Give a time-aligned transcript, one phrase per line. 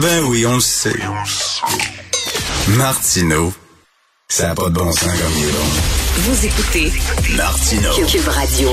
[0.00, 0.92] Ben oui, on le sait.
[2.76, 3.50] Martineau,
[4.28, 5.64] ça n'a pas de bon sens comme il est bon.
[6.16, 6.92] Vous écoutez
[7.34, 8.06] Martineau.
[8.06, 8.70] Cube Radio.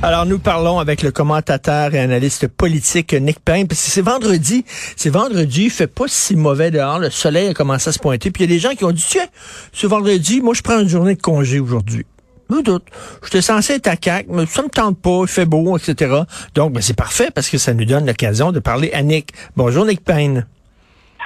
[0.00, 4.64] Alors, nous parlons avec le commentateur et analyste politique Nick Payne, parce que c'est vendredi.
[4.96, 7.00] C'est vendredi, il fait pas si mauvais dehors.
[7.00, 8.30] Le soleil a commencé à se pointer.
[8.30, 9.26] Puis il y a des gens qui ont dit, tiens,
[9.72, 12.06] ce vendredi, moi, je prends une journée de congé aujourd'hui.
[12.50, 12.84] Je doute.
[13.24, 16.22] J'étais censé être à CAC, mais ça me tente pas, il fait beau, etc.
[16.54, 19.32] Donc, ben, c'est parfait parce que ça nous donne l'occasion de parler à Nick.
[19.56, 20.46] Bonjour, Nick Payne.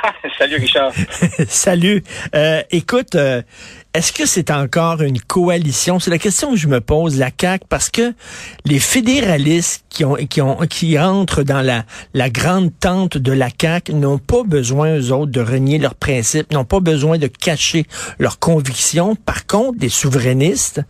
[0.39, 0.93] Salut Richard.
[1.49, 2.03] Salut.
[2.35, 3.43] Euh, écoute, euh,
[3.95, 5.99] est-ce que c'est encore une coalition?
[5.99, 8.13] C'est la question que je me pose, la CAQ, parce que
[8.67, 13.49] les fédéralistes qui ont qui ont qui entrent dans la, la grande tente de la
[13.49, 17.87] CAQ n'ont pas besoin, eux autres, de renier leurs principes, n'ont pas besoin de cacher
[18.19, 19.17] leurs convictions.
[19.17, 20.83] Par contre, les souverainistes,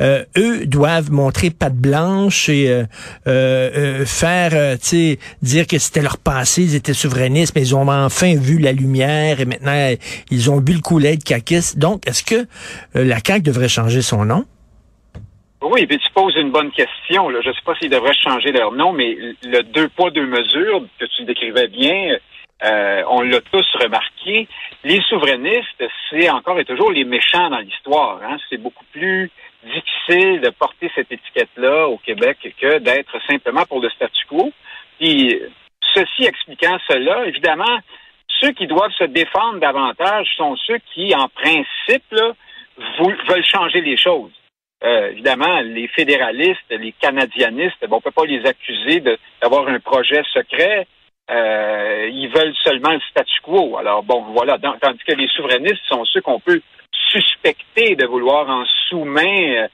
[0.00, 2.84] euh, eux, doivent montrer patte blanche et euh,
[3.26, 7.88] euh, faire, tu sais, dire que c'était leur passé, ils étaient souverainistes, mais ils ont
[7.88, 9.94] enfin vu la lumière et maintenant
[10.30, 11.76] ils ont bu le coulet de caquis.
[11.76, 12.43] Donc, est-ce que
[12.94, 14.44] la CAQ devrait changer son nom?
[15.62, 17.30] Oui, puis tu poses une bonne question.
[17.30, 20.84] Je ne sais pas s'ils devraient changer leur nom, mais le deux poids, deux mesures
[20.98, 22.18] que tu décrivais bien,
[22.64, 24.46] euh, on l'a tous remarqué.
[24.84, 28.20] Les souverainistes, c'est encore et toujours les méchants dans l'histoire.
[28.22, 28.36] Hein?
[28.50, 29.30] C'est beaucoup plus
[29.64, 34.52] difficile de porter cette étiquette-là au Québec que d'être simplement pour le statu quo.
[35.00, 35.40] Puis,
[35.94, 37.78] ceci expliquant cela, évidemment,
[38.44, 42.32] ceux qui doivent se défendre davantage sont ceux qui, en principe, là,
[42.98, 44.32] veulent changer les choses.
[44.84, 49.02] Euh, évidemment, les fédéralistes, les canadianistes, bon, on peut pas les accuser
[49.40, 50.86] d'avoir un projet secret.
[51.30, 53.78] Euh, ils veulent seulement le statu quo.
[53.78, 54.58] Alors bon, voilà.
[54.58, 56.60] tandis que les souverainistes sont ceux qu'on peut
[57.10, 59.68] suspecter de vouloir en sous-main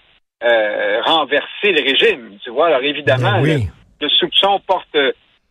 [0.44, 2.38] euh, renverser le régime.
[2.44, 2.68] Tu vois.
[2.68, 3.66] Alors évidemment, Ben oui.
[4.00, 4.96] le, le soupçon porte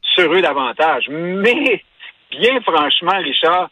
[0.01, 1.07] sur eux davantage.
[1.09, 1.83] Mais
[2.31, 3.69] bien franchement, Richard,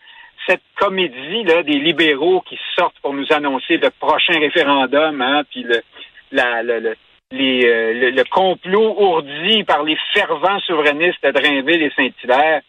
[0.48, 5.64] cette comédie là des libéraux qui sortent pour nous annoncer le prochain référendum, hein, puis
[5.64, 5.82] le,
[6.32, 6.96] la, le, le,
[7.34, 12.62] euh, le, le complot ourdi par les fervents souverainistes de Drainville et Saint-Hilaire,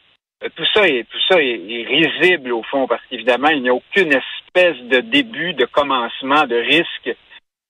[0.42, 3.68] euh, tout ça est tout ça est, est risible au fond parce qu'évidemment il n'y
[3.68, 7.16] a aucune espèce de début, de commencement, de risque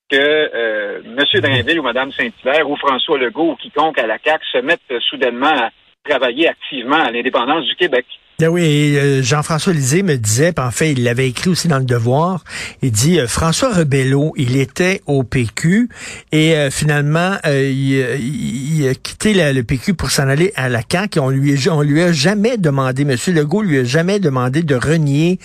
[0.09, 1.41] que euh, M.
[1.41, 4.99] Drainville ou Mme Saint-Hilaire ou François Legault ou quiconque à la CAQ se mettent euh,
[5.01, 5.69] soudainement à
[6.03, 8.05] travailler activement à l'indépendance du Québec.
[8.39, 11.83] Ben oui, euh, Jean-François Lisée me disait, en fait, il l'avait écrit aussi dans le
[11.83, 12.45] Devoir,
[12.81, 15.89] il dit, euh, François Rebello, il était au PQ,
[16.31, 21.21] et euh, finalement, il, a quitté le PQ pour s'en aller à la CAQ, et
[21.21, 25.37] on lui, lui a jamais demandé, Monsieur Legault lui a jamais demandé de renier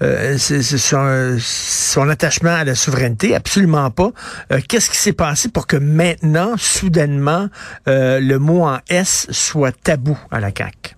[0.00, 4.10] son, son attachement à la souveraineté, absolument pas.
[4.68, 7.48] Qu'est-ce qui s'est passé pour que maintenant, soudainement,
[7.86, 10.95] le mot en S soit tabou à la CAQ?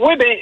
[0.00, 0.36] Oui, ben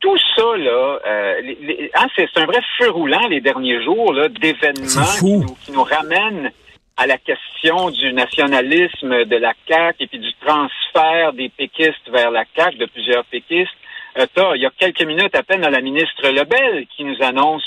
[0.00, 4.12] tout ça là, euh, les- les- hein, c'est un vrai feu roulant les derniers jours
[4.12, 4.86] là d'événements
[5.18, 6.50] qui nous, qui nous ramènent
[6.96, 12.30] à la question du nationalisme de la CAQ et puis du transfert des péquistes vers
[12.30, 13.70] la CAQ, de plusieurs péquistes.
[14.18, 17.62] Euh, t'as, il y a quelques minutes à peine, la ministre Lebel qui nous annonce,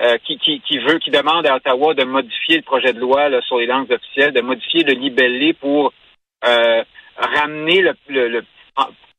[0.00, 3.28] euh, qui, qui, qui veut, qui demande à Ottawa de modifier le projet de loi
[3.28, 5.92] là, sur les langues officielles, de modifier le libellé pour
[6.46, 6.82] euh,
[7.18, 8.44] ramener le, le, le-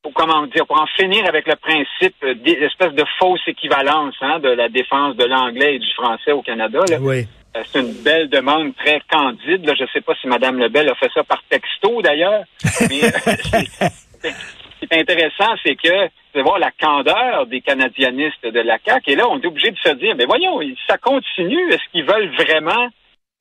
[0.02, 4.50] pour comment dire, pour en finir avec le principe d'espèce de fausse équivalence hein, de
[4.50, 6.80] la défense de l'anglais et du français au Canada.
[6.90, 6.98] Là.
[7.00, 7.28] Oui.
[7.56, 9.66] Euh, C'est une belle demande très candide.
[9.66, 9.74] Là.
[9.78, 12.44] Je ne sais pas si Mme Lebel a fait ça par texto d'ailleurs.
[12.90, 13.10] Mais euh,
[14.24, 19.12] ce qui est intéressant, c'est que de voir la candeur des canadianistes de la CAQ.
[19.12, 21.70] Et là, on est obligé de se dire, mais voyons, ça continue.
[21.74, 22.88] Est-ce qu'ils veulent vraiment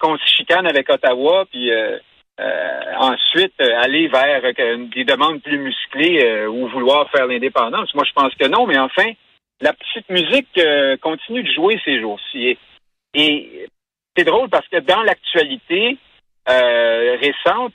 [0.01, 1.99] qu'on se chicane avec Ottawa puis euh,
[2.41, 7.95] euh, ensuite euh, aller vers euh, des demandes plus musclées ou vouloir faire l'indépendance.
[7.95, 9.11] Moi, je pense que non, mais enfin,
[9.61, 10.59] la petite musique
[11.03, 12.57] continue de jouer ces jours-ci.
[13.15, 13.69] Et,
[14.17, 15.97] c'est drôle parce que dans l'actualité
[16.47, 17.73] récente,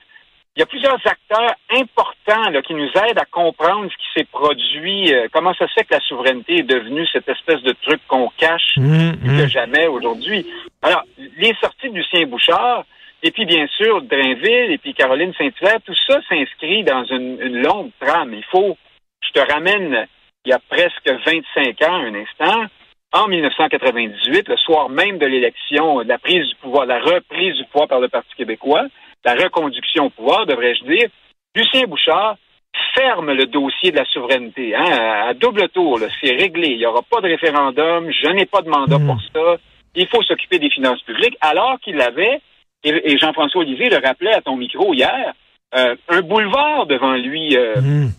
[0.56, 4.28] il y a plusieurs acteurs importants là, qui nous aident à comprendre ce qui s'est
[4.32, 8.30] produit, comment ça se fait que la souveraineté est devenue cette espèce de truc qu'on
[8.38, 10.46] cache mmh, plus que jamais aujourd'hui.
[10.82, 11.04] Alors,
[11.38, 12.84] les sorties de Lucien Bouchard,
[13.26, 17.90] et puis, bien sûr, Drainville et puis Caroline Saint-Hilaire, tout ça s'inscrit dans une, longue
[18.00, 18.36] trame.
[18.36, 18.78] Il faut,
[19.20, 20.06] je te ramène
[20.46, 22.66] il y a presque 25 ans, un instant,
[23.14, 27.66] en 1998, le soir même de l'élection, de la prise du pouvoir, la reprise du
[27.66, 28.86] pouvoir par le Parti québécois,
[29.24, 31.10] la reconduction au pouvoir, devrais-je dire,
[31.56, 32.36] Lucien Bouchard
[32.96, 34.86] ferme le dossier de la souveraineté, hein,
[35.30, 35.98] à double tour.
[36.22, 36.74] C'est réglé.
[36.74, 38.12] Il n'y aura pas de référendum.
[38.12, 39.08] Je n'ai pas de mandat hmm.
[39.08, 39.56] pour ça.
[39.96, 42.40] Il faut s'occuper des finances publiques, alors qu'il avait
[42.86, 45.34] et, Jean-François Olivier le rappelait à ton micro hier,
[45.76, 48.10] euh, un boulevard devant lui euh, mmh.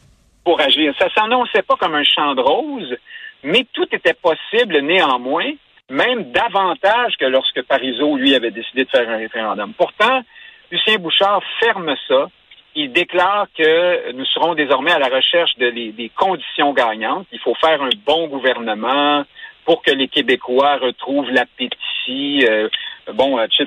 [0.45, 0.93] pour agir.
[0.99, 2.97] Ça s'annonçait pas comme un champ de rose,
[3.45, 5.53] mais tout était possible néanmoins,
[5.89, 9.73] même davantage que lorsque Parizeau, lui, avait décidé de faire un référendum.
[9.75, 10.23] Pourtant,
[10.71, 12.29] Lucien Bouchard ferme ça.
[12.75, 17.27] Il déclare que nous serons désormais à la recherche de des conditions gagnantes.
[17.33, 19.25] Il faut faire un bon gouvernement
[19.67, 22.69] pour que les Québécois retrouvent l'appétit, euh,
[23.13, 23.67] bon, etc.,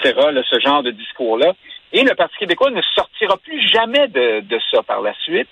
[0.50, 1.54] ce genre de discours-là.
[1.92, 5.50] Et le Parti québécois ne sortira plus jamais de, ça par la suite,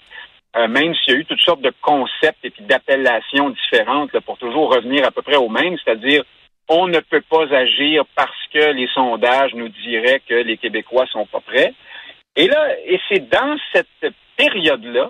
[0.56, 4.74] euh, même s'il y a eu toutes sortes de concepts et d'appellations différentes pour toujours
[4.74, 6.24] revenir à peu près au même, c'est-à-dire
[6.70, 11.26] on ne peut pas agir parce que les sondages nous diraient que les Québécois sont
[11.26, 11.74] pas prêts.
[12.36, 15.10] Et là, et c'est dans cette période-là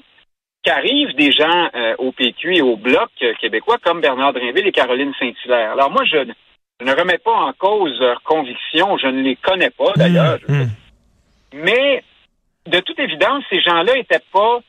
[0.67, 3.09] qu'arrivent des gens euh, au PQ et au Bloc
[3.39, 5.71] québécois comme Bernard Drinville et Caroline Saint-Hilaire.
[5.71, 6.17] Alors moi, je,
[6.81, 10.39] je ne remets pas en cause leurs convictions, je ne les connais pas d'ailleurs.
[10.49, 10.67] Mmh, mmh.
[11.53, 12.03] Mais
[12.67, 14.59] de toute évidence, ces gens-là n'étaient pas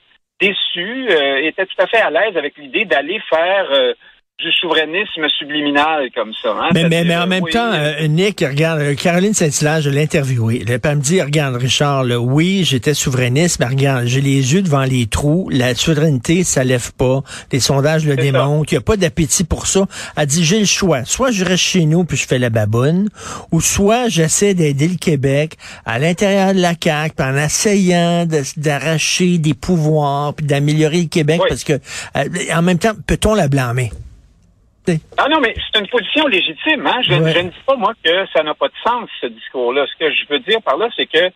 [0.41, 3.93] déçus, euh, étaient tout à fait à l'aise avec l'idée d'aller faire euh,
[4.39, 6.51] du souverainisme subliminal comme ça.
[6.51, 6.69] Hein?
[6.73, 10.65] Mais, mais, mais, en même temps, euh, Nick, regarde, euh, Caroline Saint-Hilaire, je l'ai interviewée.
[10.65, 14.85] Elle me dit, regarde, Richard, là, oui, j'étais souverainiste, mais regarde, j'ai les yeux devant
[14.85, 15.49] les trous.
[15.51, 17.23] La souveraineté, ça lève pas.
[17.51, 18.73] Les sondages le démontrent.
[18.73, 19.87] Il n'y a pas d'appétit pour ça.
[20.17, 21.05] Elle dit, j'ai le choix.
[21.05, 23.09] Soit je reste chez nous puis je fais la baboune,
[23.51, 25.55] ou soit j'essaie d'aider le Québec
[25.85, 28.25] à l'intérieur de la CAQ, en essayant
[28.57, 32.25] d'arracher des pouvoirs puis d'améliorer le Québec, parce que, euh,
[32.55, 33.91] en même temps, peut-on la blâmer?
[35.17, 36.87] Ah non, mais c'est une position légitime.
[36.87, 37.01] Hein?
[37.03, 39.87] Je, ne dis pas, moi, que ça n'a pas de sens, ce discours-là.
[39.87, 41.31] Ce que je veux dire par là, c'est que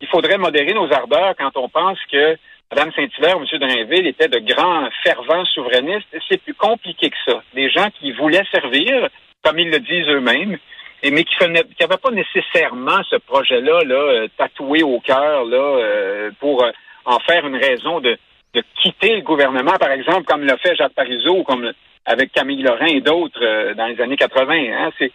[0.00, 2.36] il faudrait modérer nos ardeurs quand on pense que
[2.70, 3.58] Mme Saint-Hilaire ou M.
[3.58, 6.06] Drainville étaient de grands fervents souverainistes.
[6.28, 7.42] C'est plus compliqué que ça.
[7.54, 9.08] Des gens qui voulaient servir,
[9.42, 10.58] comme ils le disent eux-mêmes,
[11.02, 16.62] mais qui n'avaient pas nécessairement ce projet-là là, euh, tatoué au cœur là, euh, pour
[16.62, 16.70] euh,
[17.04, 18.18] en faire une raison de,
[18.54, 21.72] de quitter le gouvernement, par exemple, comme l'a fait Jacques Parizeau ou comme
[22.04, 24.54] avec Camille Lorrain et d'autres euh, dans les années 80.
[24.54, 24.90] Hein.
[24.98, 25.12] C'est,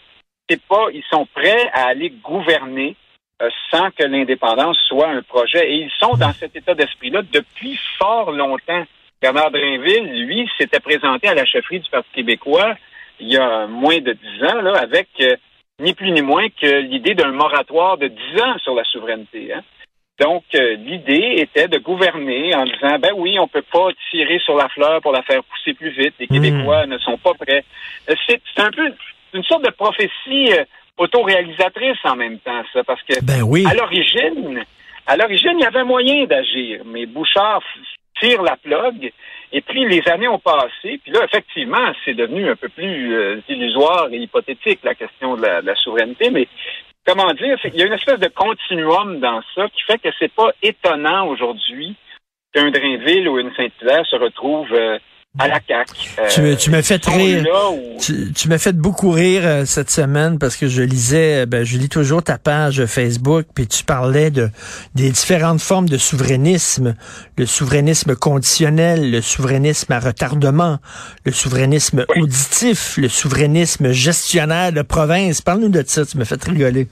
[0.50, 2.96] c'est pas, ils sont prêts à aller gouverner
[3.42, 5.72] euh, sans que l'indépendance soit un projet.
[5.72, 8.84] Et ils sont dans cet état d'esprit-là depuis fort longtemps.
[9.22, 12.76] Bernard Drinville, lui, s'était présenté à la chefferie du Parti québécois
[13.20, 15.36] il y a moins de dix ans, là, avec euh,
[15.80, 19.54] ni plus ni moins que l'idée d'un moratoire de dix ans sur la souveraineté.
[19.54, 19.64] Hein.
[20.19, 24.56] Donc, euh, l'idée était de gouverner en disant, ben oui, on peut pas tirer sur
[24.56, 26.13] la fleur pour la faire pousser plus vite.
[26.19, 27.65] Les Québécois ne sont pas prêts.
[28.10, 28.93] Euh, c'est un peu
[29.34, 30.65] une sorte de prophétie euh,
[30.98, 33.65] autoréalisatrice en même temps, ça, parce que ben oui.
[33.67, 34.63] à l'origine,
[35.08, 37.63] à l'origine, il y avait moyen d'agir, mais Bouchard
[38.22, 39.12] tire la plug.
[39.51, 44.08] Et puis les années ont passé, puis là effectivement c'est devenu un peu plus illusoire
[44.12, 46.48] et hypothétique la question de la, de la souveraineté, mais
[47.05, 50.33] comment dire, il y a une espèce de continuum dans ça qui fait que c'est
[50.33, 51.95] pas étonnant aujourd'hui
[52.53, 55.00] qu'un Drainville ou une Saint-Hilaire se retrouve euh,
[55.40, 55.92] à la CAQ.
[56.30, 57.44] tu, tu m'as fait rire.
[58.00, 61.78] Tu, m'as fait beaucoup rire euh, cette semaine parce que je lisais, euh, ben, je
[61.78, 64.50] lis toujours ta page Facebook, puis tu parlais de
[64.94, 66.96] des différentes formes de souverainisme,
[67.38, 70.78] le souverainisme conditionnel, le souverainisme à retardement,
[71.25, 75.42] le souverainisme auditif, le souverainisme gestionnaire de province.
[75.42, 76.88] Parle-nous de ça, tu m'as fait rigoler.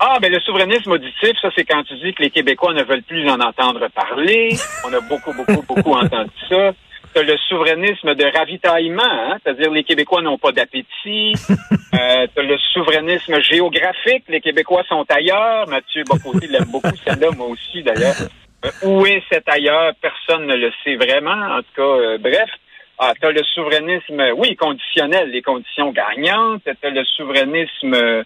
[0.00, 3.04] Ah, ben le souverainisme auditif, ça c'est quand tu dis que les Québécois ne veulent
[3.04, 4.54] plus en entendre parler.
[4.86, 6.74] On a beaucoup, beaucoup, beaucoup entendu ça
[7.22, 11.34] le souverainisme de ravitaillement, hein, c'est-à-dire les Québécois n'ont pas d'appétit.
[11.94, 15.68] euh, le souverainisme géographique, les Québécois sont ailleurs.
[15.68, 18.16] Mathieu Bocoté l'aime beaucoup, celle-là, moi aussi d'ailleurs.
[18.64, 19.92] Euh, où est cet ailleurs?
[20.00, 21.56] Personne ne le sait vraiment.
[21.56, 22.50] En tout cas, euh, bref.
[22.98, 26.62] Ah, t'as le souverainisme, oui, conditionnel, les conditions gagnantes.
[26.80, 28.24] T'as le souverainisme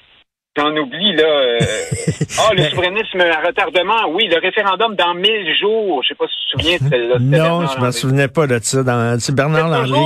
[0.57, 1.25] J'en oublie, là.
[1.25, 1.59] euh,
[2.41, 4.09] Ah, le souverainisme à retardement.
[4.11, 6.03] Oui, le référendum dans 1000 jours.
[6.03, 7.17] Je sais pas si tu te souviens de celle-là.
[7.21, 7.93] Non, Bernard je me Landry.
[7.93, 8.83] souvenais pas de ça.
[8.83, 10.01] Dans, c'est Bernard Landry.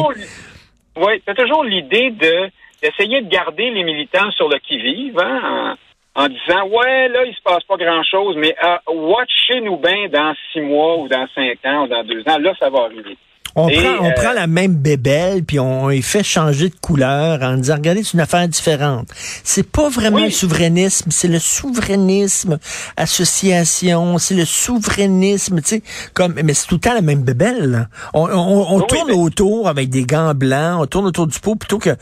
[0.97, 2.49] Oui, c'est toujours l'idée de
[2.83, 5.77] d'essayer de garder les militants sur le qui-vive, hein,
[6.17, 10.35] en, en disant ouais, là, il se passe pas grand-chose, mais euh, watchez-nous bien dans
[10.53, 13.17] six mois ou dans cinq ans ou dans deux ans, là, ça va arriver.
[13.55, 16.75] On, Et, prend, on euh, prend la même bébelle, puis on, y fait changer de
[16.81, 19.09] couleur en disant, regardez, c'est une affaire différente.
[19.45, 20.25] C'est pas vraiment Oui.
[20.25, 22.59] le souverainisme, c'est le souverainisme
[22.97, 25.83] association, c'est le souverainisme, tu sais,
[26.15, 27.71] comme, mais c'est tout le temps la même bébelle.
[27.71, 27.87] là.
[28.15, 31.39] On, on, on Oui, tourne mais- autour avec des gants blancs, on tourne autour du
[31.39, 31.95] pot plutôt que euh,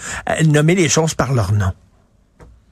[0.47, 1.73] nommer les choses par leur nom.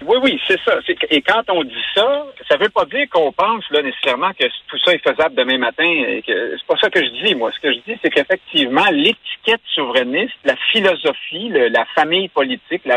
[0.09, 0.79] Oui, oui, c'est ça.
[1.11, 4.79] Et quand on dit ça, ça veut pas dire qu'on pense là nécessairement que tout
[4.83, 5.85] ça est faisable demain matin.
[5.85, 7.35] et que C'est pas ça que je dis.
[7.35, 12.89] Moi, ce que je dis, c'est qu'effectivement, l'étiquette souverainiste, la philosophie, la famille politique,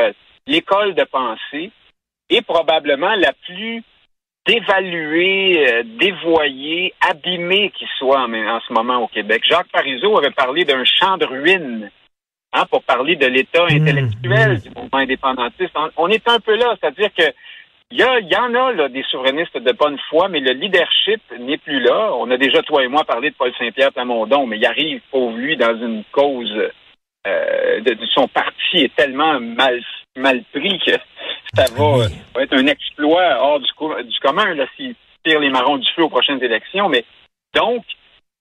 [0.48, 1.72] l'école de pensée
[2.30, 3.84] est probablement la plus
[4.48, 9.44] dévaluée, euh, dévoyée, abîmée qui soit en, en ce moment au Québec.
[9.46, 11.92] Jacques Parizeau avait parlé d'un champ de ruines
[12.54, 14.58] hein, pour parler de l'état Mmh, intellectuel mmh.
[14.60, 15.72] du mouvement indépendantiste.
[15.76, 17.24] On, on est un peu là, c'est-à-dire que
[17.94, 20.54] il y, a- il y en a là, des souverainistes de bonne foi, mais le
[20.54, 22.12] leadership n'est plus là.
[22.16, 25.36] On a déjà, toi et moi, parlé de Paul Saint-Pierre Plamondon, mais il arrive, pauvre
[25.36, 26.54] lui, dans une cause
[27.28, 29.82] euh, de, de- son parti est tellement mal,
[30.16, 30.92] mal pris que
[31.54, 33.68] ça va, euh, va être un exploit hors du,
[34.08, 36.88] du commun s'il tire les marrons du feu aux prochaines élections.
[36.88, 37.04] Mais
[37.54, 37.84] donc,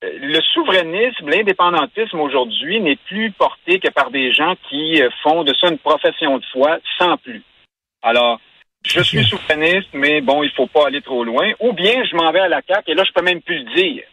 [0.02, 5.54] le souverainisme, l'indépendantisme aujourd'hui n'est plus porté que par des gens qui euh, font de
[5.54, 7.42] ça une profession de foi sans plus.
[8.02, 8.40] Alors,
[8.83, 11.52] je suis souverainiste, mais bon, il faut pas aller trop loin.
[11.61, 13.75] Ou bien je m'en vais à la CAQ et là, je peux même plus le
[13.75, 14.04] dire.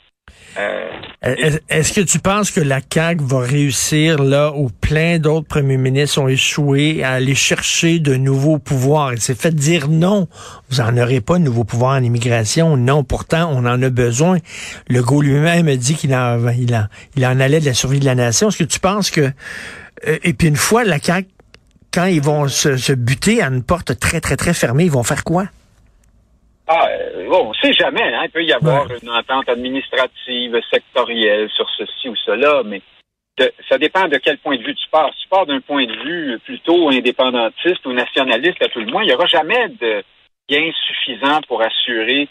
[0.60, 0.90] Euh,
[1.22, 5.78] Est- Est-ce que tu penses que la CAQ va réussir là où plein d'autres premiers
[5.78, 9.14] ministres ont échoué à aller chercher de nouveaux pouvoirs?
[9.14, 10.28] Il s'est fait dire non,
[10.70, 12.76] vous en aurez pas de nouveaux pouvoirs en immigration.
[12.76, 14.40] Non, pourtant, on en a besoin.
[14.88, 18.50] Le Legault lui-même a dit qu'il en, allait de la survie de la nation.
[18.50, 19.22] Est-ce que tu penses que...
[20.08, 21.28] euh, et puis une fois, la CAQ,
[21.94, 25.04] quand ils vont se, se buter à une porte très, très, très fermée, ils vont
[25.04, 25.46] faire quoi?
[26.68, 28.14] Ah, euh, bon, on sait jamais.
[28.14, 28.98] Hein, il peut y avoir Ouais.
[29.02, 32.82] une entente administrative, sectorielle sur ceci ou cela, mais
[33.40, 35.12] de- ça dépend de quel point de vue tu pars.
[35.16, 39.04] Si tu pars d'un point de vue plutôt indépendantiste ou nationaliste, à tout le moins,
[39.04, 40.04] il n'y aura jamais de
[40.50, 42.28] gain suffisant pour assurer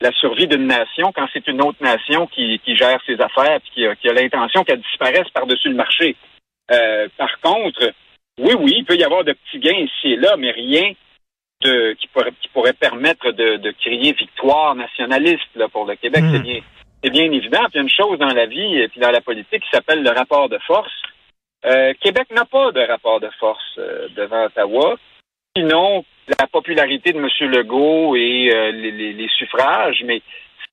[0.00, 3.70] la survie d'une nation quand c'est une autre nation qui, qui gère ses affaires et
[3.74, 6.16] qui a, qui a l'intention qu'elle disparaisse par-dessus le marché.
[6.70, 7.92] Euh, par contre,
[8.38, 10.92] oui, oui, il peut y avoir de petits gains ici et là, mais rien
[11.62, 16.22] de, qui, pourrait, qui pourrait permettre de, de crier victoire nationaliste là, pour le Québec.
[16.22, 16.32] Mhm.
[16.32, 16.60] C'est bien,
[17.02, 17.60] c'est bien évident.
[17.64, 19.70] Puis il y a une chose dans la vie et puis dans la politique qui
[19.72, 20.92] s'appelle le rapport de force.
[21.64, 24.96] Euh, Québec n'a pas de rapport de force euh, devant Ottawa.
[25.56, 26.04] Sinon,
[26.38, 27.28] la popularité de M.
[27.50, 30.22] Legault et euh, les, les- les suffrages, mais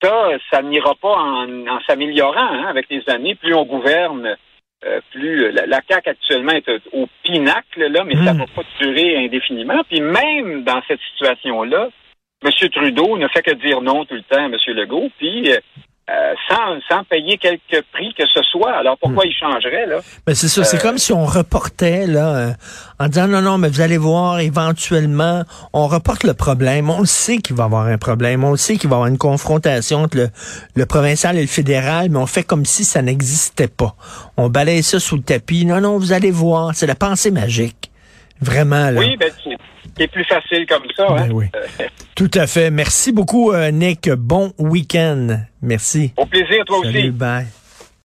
[0.04, 3.34] ça, ça n'ira pas en, en s'améliorant hein, avec les années.
[3.34, 4.38] Plus on gouverne,
[4.84, 8.38] euh, plus la, la CAQ actuellement est au pinacle, là, mais ça Mm.
[8.40, 9.82] va pas durer indéfiniment.
[9.90, 11.90] Puis même dans cette situation-là,
[12.44, 12.70] M.
[12.70, 14.56] Trudeau ne fait que dire non tout le temps à M.
[14.68, 15.60] Legault, puis euh,
[16.08, 18.74] euh, sans, sans payer quelque prix que ce soit.
[18.74, 19.98] Alors pourquoi il changerait, là?
[20.28, 22.52] Ben c'est ça, c'est Euh, comme si on reportait là, euh,
[23.00, 25.44] en disant non non, mais vous allez voir, éventuellement,
[25.74, 26.90] on reporte le problème.
[26.90, 28.98] On le sait qu'il va y avoir un problème, on le sait qu'il va y
[28.98, 30.30] avoir une confrontation entre le,
[30.76, 33.96] le provincial et le fédéral, mais on fait comme si ça n'existait pas.
[34.38, 35.66] On balaye ça sous le tapis.
[35.66, 37.90] Non non, vous allez voir, c'est la pensée magique,
[38.42, 39.00] vraiment là.
[39.00, 39.32] Oui, ben
[39.98, 41.08] c'est plus facile comme ça.
[41.10, 41.30] Ben hein?
[41.32, 41.46] oui.
[41.56, 41.86] Euh,
[42.16, 42.72] Tout à fait.
[42.72, 44.10] Merci beaucoup, euh, Nick.
[44.10, 45.40] Bon week-end.
[45.62, 46.14] Merci.
[46.18, 47.10] au plaisir, toi Salut, aussi.
[47.12, 47.46] bye.